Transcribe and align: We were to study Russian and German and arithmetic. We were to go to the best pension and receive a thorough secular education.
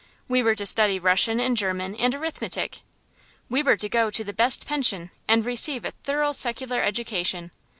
We 0.27 0.41
were 0.41 0.55
to 0.55 0.65
study 0.65 0.97
Russian 0.97 1.39
and 1.39 1.55
German 1.55 1.95
and 1.95 2.15
arithmetic. 2.15 2.79
We 3.49 3.61
were 3.61 3.77
to 3.77 3.87
go 3.87 4.09
to 4.09 4.23
the 4.23 4.33
best 4.33 4.65
pension 4.65 5.11
and 5.27 5.45
receive 5.45 5.85
a 5.85 5.91
thorough 5.91 6.31
secular 6.31 6.81
education. 6.81 7.51